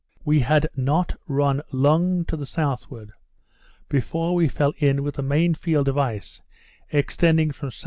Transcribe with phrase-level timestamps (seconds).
[0.25, 3.11] We had not run long to the southward
[3.87, 6.41] before we fell in with the main field of ice
[6.91, 7.79] extending from S.S.